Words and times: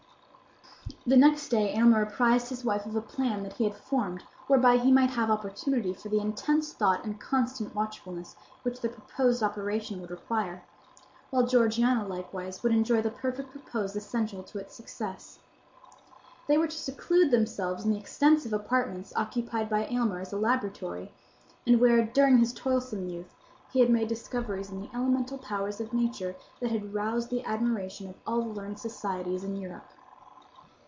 The 1.07 1.17
next 1.17 1.49
day 1.49 1.73
Aylmer 1.75 2.03
apprised 2.03 2.49
his 2.49 2.63
wife 2.63 2.85
of 2.85 2.95
a 2.95 3.01
plan 3.01 3.41
that 3.41 3.53
he 3.53 3.63
had 3.63 3.75
formed 3.75 4.23
whereby 4.45 4.77
he 4.77 4.91
might 4.91 5.09
have 5.09 5.31
opportunity 5.31 5.95
for 5.95 6.09
the 6.09 6.19
intense 6.19 6.73
thought 6.73 7.03
and 7.03 7.19
constant 7.19 7.73
watchfulness 7.73 8.35
which 8.61 8.81
the 8.81 8.87
proposed 8.87 9.41
operation 9.41 9.99
would 9.99 10.11
require; 10.11 10.63
while 11.31 11.45
Georgiana, 11.47 12.07
likewise, 12.07 12.61
would 12.61 12.71
enjoy 12.71 13.01
the 13.01 13.09
perfect 13.09 13.53
repose 13.55 13.95
essential 13.95 14.43
to 14.43 14.59
its 14.59 14.75
success. 14.75 15.39
They 16.47 16.57
were 16.59 16.67
to 16.67 16.77
seclude 16.77 17.31
themselves 17.31 17.83
in 17.83 17.91
the 17.91 17.97
extensive 17.99 18.53
apartments 18.53 19.11
occupied 19.15 19.69
by 19.69 19.87
Aylmer 19.87 20.19
as 20.19 20.31
a 20.31 20.37
laboratory, 20.37 21.11
and 21.65 21.81
where, 21.81 22.05
during 22.05 22.37
his 22.37 22.53
toilsome 22.53 23.09
youth, 23.09 23.33
he 23.71 23.79
had 23.79 23.89
made 23.89 24.07
discoveries 24.07 24.69
in 24.69 24.79
the 24.81 24.89
elemental 24.95 25.39
powers 25.39 25.81
of 25.81 25.93
Nature 25.93 26.35
that 26.59 26.69
had 26.71 26.93
roused 26.93 27.31
the 27.31 27.43
admiration 27.43 28.07
of 28.07 28.15
all 28.27 28.41
the 28.43 28.49
learned 28.53 28.77
societies 28.79 29.43
in 29.43 29.55
Europe. 29.55 29.87